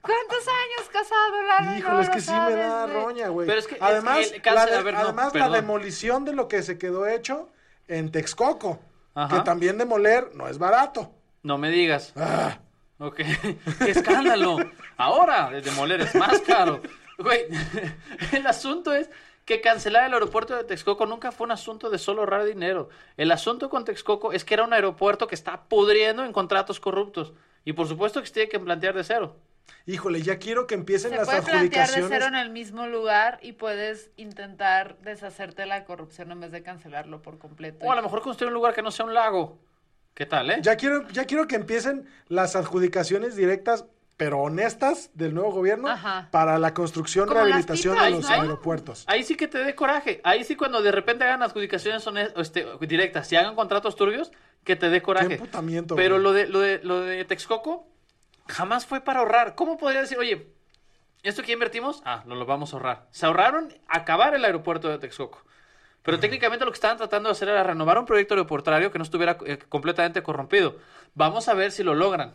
[0.00, 1.76] ¿Cuántos años casado, Lalo?
[1.78, 3.46] Híjole, No es que sí me da roña, güey.
[3.46, 5.48] Pero es que es además, que el cáncer- la, de- a ver, no, además la
[5.50, 7.48] demolición de lo que se quedó hecho
[7.88, 8.80] en Texcoco,
[9.14, 9.36] Ajá.
[9.38, 11.12] que también demoler no es barato.
[11.42, 12.12] No me digas.
[12.16, 12.58] Ah,
[12.98, 13.16] Ok.
[13.78, 14.56] ¡Qué escándalo!
[14.96, 16.80] Ahora, de demoler es más caro.
[17.18, 17.46] Güey,
[18.32, 19.10] el asunto es
[19.46, 22.88] que cancelar el aeropuerto de Texcoco nunca fue un asunto de solo ahorrar dinero.
[23.16, 27.32] El asunto con Texcoco es que era un aeropuerto que está pudriendo en contratos corruptos.
[27.64, 29.36] Y por supuesto que se tiene que plantear de cero.
[29.86, 32.10] híjole, ya quiero que empiecen Se las puede plantear de adjudicaciones.
[32.10, 36.64] cero en el mismo lugar y puedes intentar deshacerte de la corrupción en vez de
[36.64, 37.86] cancelarlo por completo.
[37.86, 39.60] O a lo mejor construir un lugar que no sea un lago.
[40.14, 40.58] ¿Qué tal, eh?
[40.60, 43.84] Ya quiero, ya quiero que empiecen las adjudicaciones directas,
[44.16, 46.28] pero honestas, del nuevo gobierno Ajá.
[46.30, 48.28] para la construcción, Como rehabilitación de los ¿no?
[48.34, 49.04] aeropuertos.
[49.06, 50.20] Ahí sí que te dé coraje.
[50.24, 54.32] Ahí sí cuando de repente hagan adjudicaciones este, directas y hagan contratos turbios,
[54.64, 55.28] que te dé coraje.
[55.28, 56.22] Qué emputamiento, Pero güey.
[56.24, 57.86] lo de, lo, de, lo de Texcoco
[58.48, 59.54] jamás fue para ahorrar.
[59.54, 60.46] ¿Cómo podría decir, oye,
[61.22, 62.02] ¿esto que invertimos?
[62.04, 63.06] Ah, lo, lo vamos a ahorrar.
[63.10, 65.44] Se ahorraron acabar el aeropuerto de Texcoco.
[66.02, 69.04] Pero técnicamente lo que estaban tratando de hacer era renovar un proyecto aeroportuario que no
[69.04, 70.76] estuviera eh, completamente corrompido.
[71.14, 72.34] Vamos a ver si lo logran.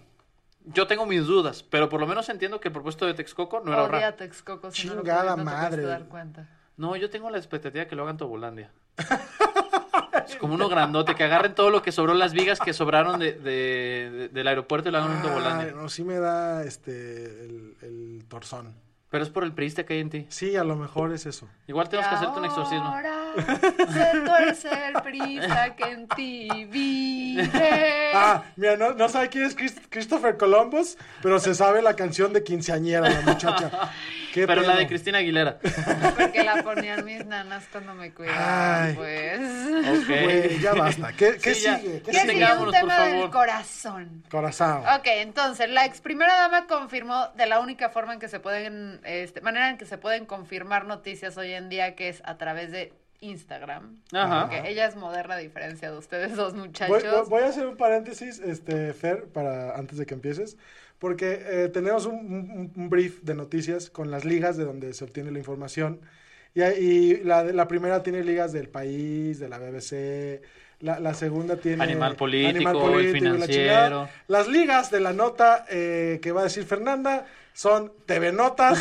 [0.65, 3.73] Yo tengo mis dudas, pero por lo menos entiendo que el propósito de Texcoco no
[3.73, 4.13] era Odia ahorrar.
[4.17, 5.83] Texcoco, si no lo Chingada no te puedes madre.
[5.83, 6.47] dar cuenta.
[6.77, 8.71] No, yo tengo la expectativa que lo hagan Tobulandia.
[10.27, 13.33] es como uno grandote, que agarren todo lo que sobró, las vigas que sobraron de,
[13.33, 15.71] de- de- del aeropuerto y lo hagan en Ay, Tobulandia.
[15.73, 18.73] no, sí me da este el, el torzón.
[19.11, 20.25] Pero es por el priista que hay en ti.
[20.29, 21.45] Sí, a lo mejor es eso.
[21.67, 22.85] Igual tenemos que hacerte un exorcismo.
[22.85, 23.13] Ahora
[23.91, 28.11] se tuerce el prisa que en ti vive.
[28.15, 32.31] Ah, mira, no, no sabe quién es Chris- Christopher Columbus, pero se sabe la canción
[32.31, 33.69] de quinceañera, la muchacha.
[34.33, 35.57] ¿Qué Pero la de Cristina Aguilera.
[36.17, 38.11] Porque la ponían mis nanas cuando me Ay.
[38.11, 39.39] cuidaban, pues.
[39.39, 40.07] Ok.
[40.07, 41.13] Güey, ya basta.
[41.13, 41.77] ¿Qué, qué Sí, ya.
[41.79, 42.01] sigue?
[42.01, 42.33] ¿Qué ¿Qué sigue?
[42.33, 42.51] sigue?
[42.53, 43.31] Un por tema del favor.
[43.31, 44.23] corazón.
[44.29, 44.83] Corazón.
[44.97, 49.01] Ok, entonces, la ex primera dama confirmó de la única forma en que se pueden,
[49.03, 52.71] este, manera en que se pueden confirmar noticias hoy en día, que es a través
[52.71, 53.97] de Instagram.
[54.11, 54.49] Ajá.
[54.49, 57.01] Porque ella es moderna a diferencia de ustedes dos muchachos.
[57.03, 60.57] voy- voy a hacer un paréntesis, este, Fer, para antes de que empieces,
[60.99, 65.03] porque eh, tenemos un, un- un brief de noticias con las ligas de donde se
[65.03, 66.01] obtiene la información.
[66.53, 70.41] Y, y la, la primera tiene ligas del país, de la BBC.
[70.81, 71.83] La, la segunda tiene...
[71.83, 73.47] Animal político, el y la financiero.
[73.47, 74.09] chingada.
[74.27, 78.79] Las ligas de la nota eh, que va a decir Fernanda son TV Notas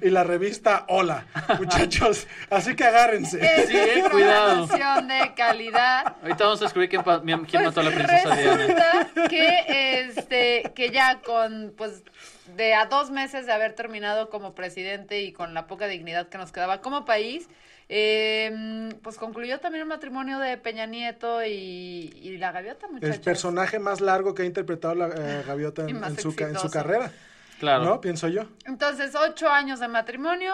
[0.00, 1.26] y la revista Hola,
[1.58, 2.26] muchachos.
[2.50, 3.40] Así que agárrense.
[3.42, 4.62] Es Sí, eh, cuidado.
[4.64, 6.16] información de calidad.
[6.22, 9.08] Ahorita vamos a descubrir quién, Pues mató a la princesa Diana.
[9.28, 12.02] que este que ya con pues
[12.56, 16.36] de a dos meses de haber terminado como presidente y con la poca dignidad que
[16.36, 17.48] nos quedaba como país
[17.88, 23.20] eh, pues concluyó también el matrimonio de Peña Nieto y, y la gaviota muchachos El
[23.22, 27.10] personaje más largo que ha interpretado la eh, gaviota en, en su, en su carrera.
[27.60, 27.84] Claro.
[27.84, 28.00] ¿No?
[28.00, 28.46] Pienso yo.
[28.64, 30.52] entonces ocho años de matrimonio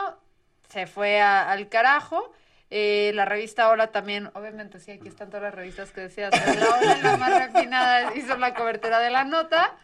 [0.69, 2.33] se fue a- al carajo
[2.69, 6.33] Eh, la revista Hola también, obviamente sí, aquí están todas las revistas que decías.
[6.33, 9.77] pero La Hola, la más refinada, hizo la cobertura de la nota.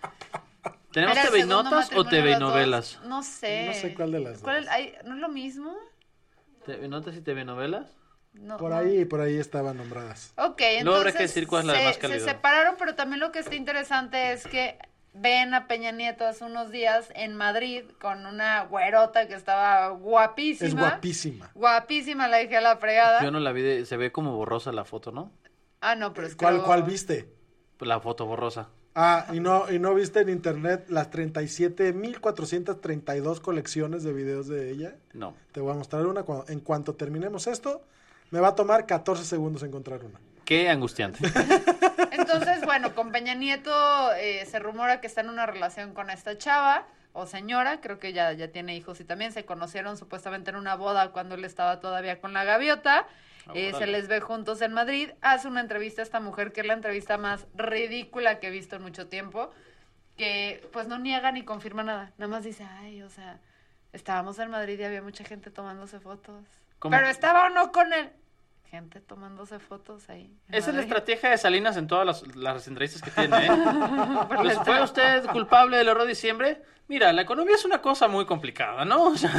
[0.93, 2.41] ¿Tenemos Era TV notas o TV dos.
[2.41, 2.99] novelas?
[3.05, 3.67] No sé.
[3.67, 4.73] No sé cuál de las ¿Cuál dos.
[4.75, 5.77] hay- ¿No es lo mismo?
[6.67, 7.87] ¿TV notas y TV novelas?
[8.33, 8.79] No, Por no.
[8.79, 10.33] ahí, por ahí estaban nombradas.
[10.37, 12.25] Ok, Luego habrá entonces que decir cuál es la de se, más se calidad.
[12.27, 14.77] separaron, pero también lo que está interesante es que
[15.15, 20.69] ven a Peña Nieto hace unos días en Madrid con una güerota que estaba guapísima.
[20.69, 21.51] Es guapísima.
[21.55, 23.23] Guapísima, la dije a la fregada.
[23.23, 25.31] Yo no la vi, de- se ve como borrosa la foto, ¿no?
[25.81, 27.29] Ah, no, pero es que ¿Cuál, luego- cuál viste?
[27.81, 28.69] La foto borrosa.
[28.95, 34.95] Ah, y no, y no viste en internet las 37.432 colecciones de videos de ella.
[35.15, 35.35] No.
[35.53, 36.25] Te voy a mostrar una.
[36.25, 37.83] cuando- en cuanto terminemos esto,
[38.31, 40.21] me va a tomar 14 segundos encontrar una.
[40.53, 41.19] Qué angustiante.
[42.11, 46.37] Entonces, bueno, con Peña Nieto eh, se rumora que está en una relación con esta
[46.37, 46.85] chava
[47.15, 50.75] o señora, creo que ya, ya tiene hijos y también se conocieron supuestamente en una
[50.75, 53.07] boda cuando él estaba todavía con la gaviota.
[53.47, 55.09] Ah, Eh, se les ve juntos en Madrid.
[55.23, 58.77] Hace una entrevista a esta mujer, que es la entrevista más ridícula que he visto
[58.77, 59.51] en mucho tiempo,
[60.19, 62.13] que pues no niega ni confirma nada.
[62.19, 63.41] Nada más dice, ay, o sea,
[63.95, 66.45] estábamos en Madrid y había mucha gente tomándose fotos.
[66.79, 66.95] ¿Cómo?
[66.95, 68.11] Pero estaba o no con él.
[68.73, 70.35] Gente tomándose fotos ahí.
[70.49, 73.51] Esa es la estrategia de Salinas en todas las, las entrevistas que tiene, ¿eh?
[74.35, 76.63] Pues, ¿Fue usted culpable del error de diciembre?
[76.89, 79.05] Mira, la economía es una cosa muy complicada, ¿no?
[79.09, 79.31] O sea,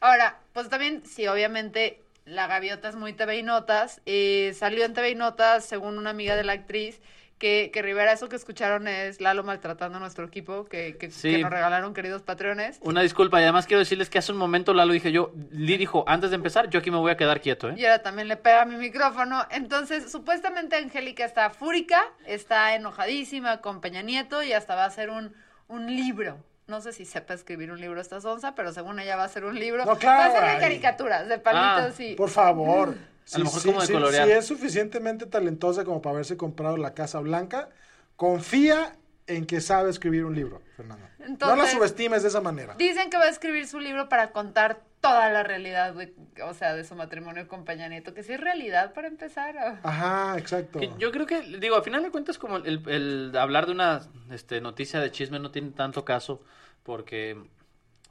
[0.00, 4.00] Ahora, pues también, sí, obviamente, la gaviota es muy TV y Notas.
[4.06, 7.02] eh, salió en TV y Notas, según una amiga de la actriz,
[7.38, 11.30] que, que Rivera, eso que escucharon es Lalo maltratando a nuestro equipo, que, que, Sí.
[11.30, 12.78] que nos regalaron, queridos patrones.
[12.82, 13.40] una disculpa.
[13.40, 16.36] Y además quiero decirles que hace un momento Lalo dije yo, Lee dijo, antes de
[16.36, 17.74] empezar, yo aquí me voy a quedar quieto, ¿eh?
[17.76, 19.46] Y ahora también le pega a mi micrófono.
[19.50, 25.10] Entonces, supuestamente Angélica está fúrica, está enojadísima con Peña Nieto y hasta va a hacer
[25.10, 25.32] un,
[25.68, 26.38] un libro.
[26.66, 29.44] No sé si sepa escribir un libro esta sonza, pero según ella va a hacer
[29.44, 29.86] un libro.
[29.86, 32.14] No, claro, va a ser de caricaturas, de palitos Ah, y...
[32.14, 32.94] Por favor.
[33.34, 34.26] A lo mejor como de colorear.
[34.26, 37.68] si es suficientemente talentosa como para haberse comprado la Casa Blanca,
[38.16, 41.06] confía en que sabe escribir un libro, Fernando.
[41.40, 42.74] no la subestimes de esa manera.
[42.78, 46.74] Dicen que va a escribir su libro para contar toda la realidad, de, o sea,
[46.74, 49.54] de su matrimonio con Peña Nieto, que sí es realidad para empezar.
[49.56, 50.80] o- Ajá, exacto.
[50.80, 54.00] Que yo creo que, digo, a final de cuentas, como el, el hablar de una
[54.30, 56.42] este, noticia de chisme no tiene tanto caso,
[56.82, 57.36] porque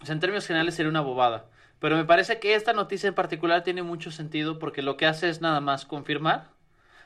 [0.01, 1.45] o sea, en términos generales sería una bobada.
[1.79, 5.29] Pero me parece que esta noticia en particular tiene mucho sentido porque lo que hace
[5.29, 6.49] es nada más confirmar,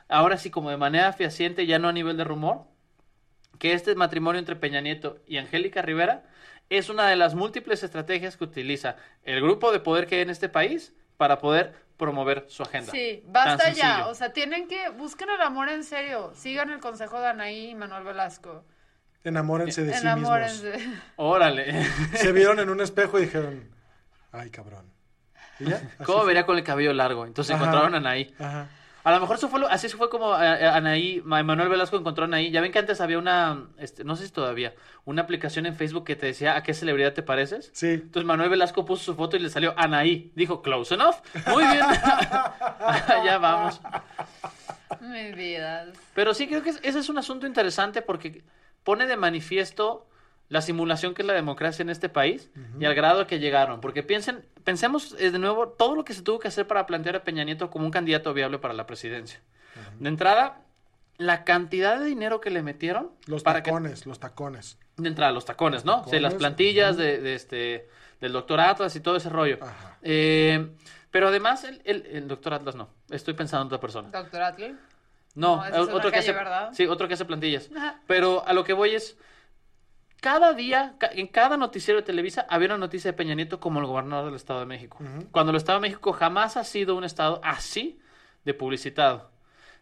[0.08, 2.64] ahora sí como de manera fehaciente, ya no a nivel de rumor,
[3.58, 6.24] que este matrimonio entre Peña Nieto y Angélica Rivera
[6.70, 10.30] es una de las múltiples estrategias que utiliza el grupo de poder que hay en
[10.30, 12.90] este país para poder promover su agenda.
[12.90, 13.74] Sí, Tan basta ya.
[13.74, 14.08] sencillo.
[14.08, 16.32] O sea, tienen que, busquen el amor en serio.
[16.34, 18.64] Sigan el consejo de Anaí y Manuel Velasco.
[19.22, 20.18] Enamórense de sí mismos.
[20.18, 20.72] Enamórense.
[21.16, 21.84] Órale.
[22.14, 23.68] Se vieron en un espejo y dijeron,
[24.32, 24.86] ay, cabrón.
[25.60, 25.76] ¿Y ya?
[25.98, 27.26] Así ¿Cómo vería con el cabello largo?
[27.26, 27.64] Entonces Ajá.
[27.64, 28.34] encontraron a Anaí.
[28.38, 28.68] Ajá.
[29.04, 31.96] A lo mejor eso fue lo- así fue como eh, eh, Anaí, Ma- Manuel Velasco
[31.96, 32.52] encontró a Anaí.
[32.52, 36.04] Ya ven que antes había una, este, no sé si todavía, una aplicación en Facebook
[36.04, 37.70] que te decía a qué celebridad te pareces.
[37.74, 37.88] Sí.
[37.88, 40.30] Entonces Manuel Velasco puso su foto y le salió Anaí.
[40.36, 41.16] Dijo, close enough.
[41.48, 41.84] Muy bien.
[43.24, 43.80] ya vamos.
[45.00, 45.86] Mi vida.
[46.14, 48.44] Pero sí creo que es- ese es un asunto interesante porque
[48.84, 50.06] pone de manifiesto
[50.52, 53.80] la simulación que es la democracia en este país y al grado que llegaron.
[53.80, 57.16] Porque piensen, pensemos eh, de nuevo todo lo que se tuvo que hacer para plantear
[57.16, 59.40] a Peña Nieto como un candidato viable para la presidencia.
[59.98, 60.60] De entrada,
[61.16, 64.78] la cantidad de dinero que le metieron Los para que tacones, los tacones.
[64.98, 66.04] de entrada los tacones, ¿no?
[66.08, 67.88] Sí, las plantillas de, de este
[68.20, 69.56] del doctor Atlas y todo ese rollo.
[69.62, 69.96] Ajá.
[70.02, 70.68] Eh,
[71.10, 72.90] pero además el, el, el doctor Atlas no.
[73.10, 74.10] Estoy pensando en otra persona.
[74.10, 74.74] Doctor Atle.
[75.34, 76.70] No, No, esa es otro otra que calle, hace, ¿verdad?
[76.74, 77.70] sí, otro que hace plantillas.
[77.74, 78.00] Ajá.
[78.06, 79.16] Pero a lo que voy es,
[80.22, 83.86] cada día, en cada noticiero de Televisa había una noticia de Peña Nieto como el
[83.86, 84.98] gobernador del Estado de México.
[85.32, 87.98] Cuando el Estado de México jamás ha sido un estado así
[88.44, 89.32] de publicitado.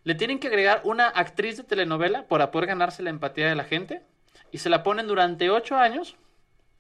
[0.03, 3.65] Le tienen que agregar una actriz de telenovela para poder ganarse la empatía de la
[3.65, 4.03] gente
[4.51, 6.17] y se la ponen durante ocho años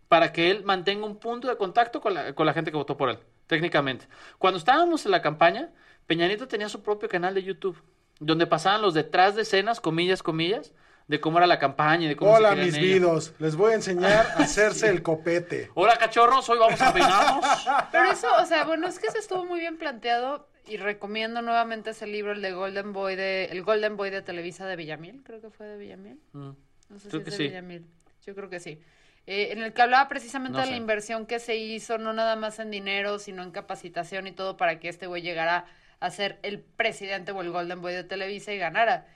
[0.08, 2.96] para que él mantenga un punto de contacto con la, con la gente que votó
[2.96, 4.08] por él, técnicamente.
[4.38, 5.68] Cuando estábamos en la campaña,
[6.06, 7.80] Peña Nieto tenía su propio canal de YouTube,
[8.20, 10.72] donde pasaban los detrás de escenas, comillas, comillas,
[11.08, 13.34] de cómo era la campaña y de cómo se Hola, mis vidos.
[13.38, 15.70] Les voy a enseñar a hacerse el copete.
[15.74, 17.44] Hola, cachorros, hoy vamos a peinarnos.
[17.92, 21.90] Pero eso, o sea, bueno, es que eso estuvo muy bien planteado y recomiendo nuevamente
[21.90, 25.40] ese libro, el de Golden Boy de, el Golden Boy de Televisa de Villamil, creo
[25.40, 26.20] que fue de Villamil.
[26.32, 26.50] Mm.
[26.90, 27.42] No sé Creo si que es sí.
[27.42, 27.86] de Villamil.
[28.24, 28.80] Yo creo que sí.
[29.26, 32.36] Eh, en el que hablaba precisamente No de la inversión que se hizo, no nada
[32.36, 35.66] más en dinero, sino en capacitación y todo para que este güey llegara
[36.00, 39.06] a ser el presidente o el Golden Boy de Televisa y ganara.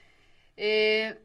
[0.57, 1.19] Eh,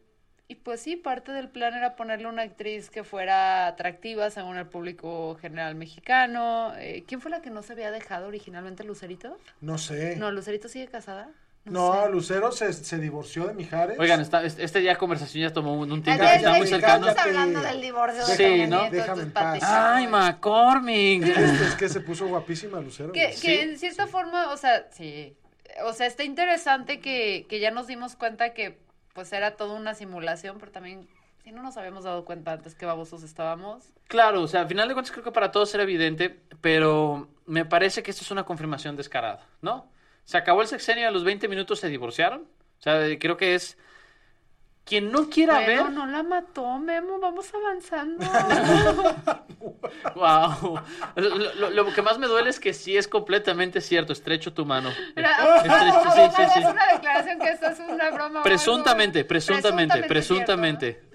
[0.51, 4.67] Y pues sí, parte del plan era ponerle una actriz que fuera atractiva según el
[4.67, 6.73] público general mexicano.
[6.77, 9.37] Eh, ¿Quién fue la que no se había dejado originalmente, Lucerito?
[9.61, 10.17] No sé.
[10.17, 11.29] No, Lucerito sigue casada.
[11.67, 12.11] No, sé.
[12.11, 13.97] Lucero se, se divorció de Mijares.
[14.01, 16.67] Oigan, está, este este ya conversación ya tomó un, un tiempo Ay, ya, ya muy
[16.67, 17.09] ya, cercano.
[17.09, 18.81] Estamos hablando del divorcio de Sí, Peña ¿no?
[18.81, 19.63] Nieto, Déjame en paz.
[19.63, 21.23] Ay, McCormick.
[21.29, 23.13] Es, es que se puso guapísima Lucero.
[23.13, 25.37] Que, que en cierta forma, o sea, sí.
[25.85, 29.95] O sea, está interesante que, que ya nos dimos cuenta que pues era toda una
[29.95, 31.09] simulación, pero también
[31.43, 33.93] si no nos habíamos dado cuenta antes que babosos estábamos.
[34.09, 37.65] Claro, o sea, al final de cuentas creo que para todos era evidente, pero me
[37.65, 39.91] parece que esto es una confirmación descarada, ¿no?
[40.25, 42.43] Se acabó el sexenio a los 20 minutos se divorciaron.
[42.79, 43.77] O sea, creo que es...
[44.91, 45.93] Quien no quiera Bueno, ver...
[45.93, 48.27] no la mató, Memo, vamos avanzando.
[50.15, 50.81] Wow.
[51.17, 54.13] Lo, lo- lo que más me duele es que sí es completamente cierto.
[54.13, 54.91] Estrecho tu mano.
[55.15, 56.61] Mira, Estrecho- sí, sí, sí.
[56.61, 58.43] Es una declaración que esto es una broma.
[58.43, 61.11] Presuntamente, presuntamente, Presuntamente presuntamente.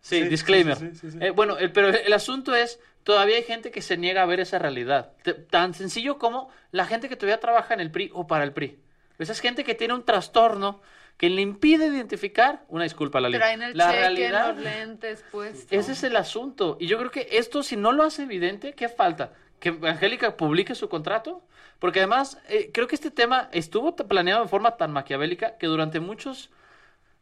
[0.00, 0.76] Sí, Sí, disclaimer.
[0.76, 1.18] sí, sí, sí, sí.
[1.20, 4.40] Eh, bueno, el- pero el asunto es, todavía hay gente que se niega a ver
[4.40, 5.12] esa realidad.
[5.50, 8.78] Tan sencillo como la gente que todavía trabaja en el PRI o para el PRI.
[9.18, 10.80] Esa es gente que tiene un trastorno
[11.18, 14.54] que le impide identificar, una disculpa, Traen el la cheque, realidad.
[14.54, 15.24] los lentes.
[15.68, 16.76] Ese es el asunto.
[16.80, 19.32] Y yo creo que esto, si no lo hace evidente, ¿qué falta?
[19.58, 21.42] ¿Que Angélica publique su contrato?
[21.80, 25.98] Porque además, eh, creo que este tema estuvo planeado de forma tan maquiavélica que durante
[25.98, 26.50] muchos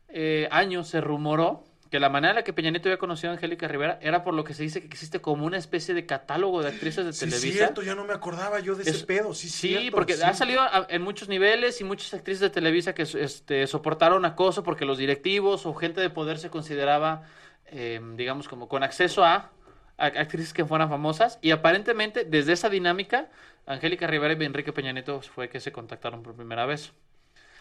[0.09, 3.35] eh, años se rumoró que la manera en la que Peña Nieto había conocido a
[3.35, 6.63] Angélica Rivera era por lo que se dice que existe como una especie de catálogo
[6.63, 7.57] de actrices de Sí, Televisa.
[7.59, 9.35] cierto, ya no me acordaba yo de ese Es- pedo.
[9.35, 10.23] Sí, Sí, cierto, porque sí.
[10.25, 14.63] ha salido a- en muchos niveles y muchas actrices de Televisa que este, soportaron acoso
[14.63, 17.23] porque los directivos o gente de poder se consideraba,
[17.67, 19.51] eh, digamos, como con acceso a,
[19.99, 21.39] a actrices que fueran famosas.
[21.43, 23.29] Y aparentemente, desde esa dinámica,
[23.67, 26.93] Angélica Rivera y Enrique Peña Nieto fue que se contactaron por primera vez.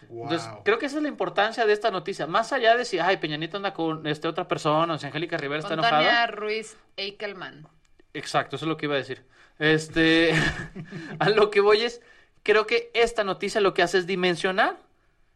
[0.02, 2.26] Entonces, creo que esa es la importancia de esta noticia.
[2.26, 5.36] Más allá de si, ay, Peña Nieto anda con este, otra persona, o si Angélica
[5.36, 5.98] Rivera está enojada.
[5.98, 7.66] Tania Ruiz Eichelman.
[8.14, 9.24] Exacto, eso es lo que iba a decir.
[9.58, 10.34] Este,
[11.18, 12.02] a lo que voy es,
[12.42, 14.78] creo que esta noticia lo que hace es dimensionar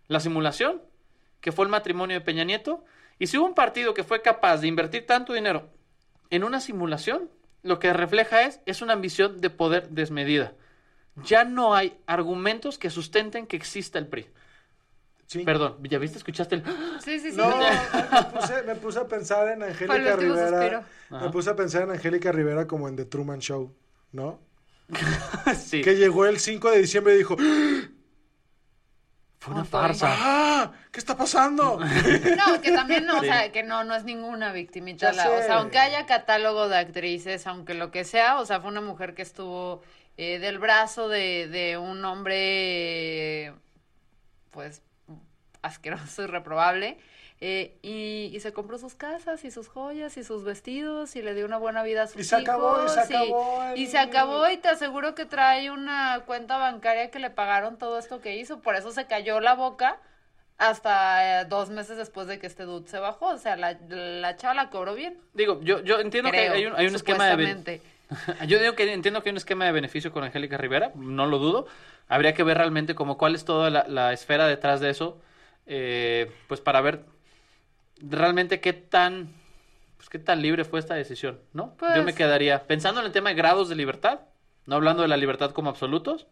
[0.08, 0.82] la simulación,
[1.40, 2.84] que fue el matrimonio de Peña Nieto,
[3.18, 5.68] y si hubo un partido que fue capaz de invertir tanto dinero
[6.30, 7.30] en una simulación,
[7.62, 10.54] lo que refleja es, es una ambición de poder desmedida.
[11.24, 14.26] Ya no hay argumentos que sustenten que exista el PRI.
[15.30, 15.44] Sí.
[15.44, 16.18] Perdón, ¿ya viste?
[16.18, 16.64] ¿Escuchaste el...?
[17.04, 17.36] Sí, sí, sí.
[17.36, 20.82] No, me puse, me puse a pensar en Angélica Rivera.
[21.08, 23.72] Me puse a pensar en Angélica Rivera como en The Truman Show,
[24.10, 24.40] ¿no?
[25.56, 27.36] sí, Que llegó el 5 de diciembre y dijo,
[29.38, 30.08] fue una farsa.
[30.10, 30.72] ¡Ah!
[30.90, 31.78] ¿Qué está pasando?
[32.36, 33.28] No, que también no, Sí.
[33.28, 35.12] o sea, que no, no es ninguna victimita.
[35.12, 38.68] La- o sea, aunque haya catálogo de actrices, aunque lo que sea, o sea, fue
[38.72, 39.80] una mujer que estuvo
[40.16, 43.54] eh, del brazo de, de un hombre,
[44.50, 44.82] pues,
[45.62, 46.98] asqueroso y reprobable.
[47.42, 51.32] eh, y, y se compró sus casas y sus joyas y sus vestidos y le
[51.34, 52.92] dio una buena vida a sus Y se acabó, y hijos.
[52.92, 57.18] se acabó el- y se acabó y te aseguro que trae una cuenta bancaria que
[57.18, 58.60] le pagaron todo esto que hizo.
[58.60, 59.96] Por eso se cayó la boca
[60.58, 63.28] hasta eh, dos meses después de que este dude se bajó.
[63.28, 65.16] O sea, la, la chava la cobró bien.
[65.32, 67.80] Digo, yo, yo entiendo creo, que hay un, hay un esquema de...
[68.48, 71.38] Yo digo que entiendo que hay un esquema de beneficio con Angélica Rivera, no lo
[71.38, 71.66] dudo.
[72.08, 75.22] Habría que ver realmente como cuál es toda la, la esfera detrás de eso,
[75.66, 77.04] eh, pues para ver
[78.00, 79.32] realmente qué tan,
[79.96, 81.76] pues qué tan libre fue esta decisión, ¿no?
[81.80, 84.20] Yo me Pues- quedaría pensando en el tema de grados de libertad,
[84.66, 86.26] no hablando de la libertad como absolutos.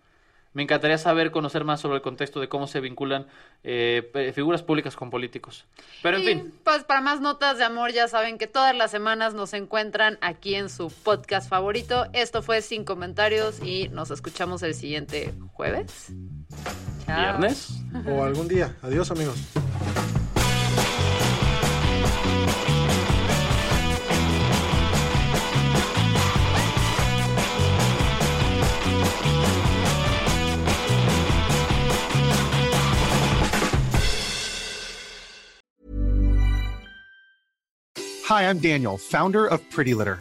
[0.55, 3.27] Me encantaría saber, conocer más sobre el contexto de cómo se vinculan
[3.65, 5.67] eh, figuras públicas con políticos.
[6.03, 8.91] Pero en y, fin, Pues para más notas de amor, ya saben que todas las
[8.91, 12.07] semanas nos encuentran aquí en su podcast favorito.
[12.15, 16.13] Esto fue Sin Comentarios y nos escuchamos el siguiente jueves.
[17.09, 17.39] Chao.
[17.39, 17.81] viernes.
[18.07, 18.77] o algún día.
[18.83, 19.39] Adiós, amigos.
[38.29, 40.21] Hi, I'm Daniel, founder of Pretty Litter.